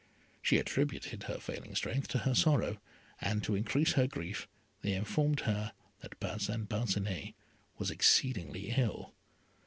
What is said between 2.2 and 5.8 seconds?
her sorrow, and, to increase her grief, they informed her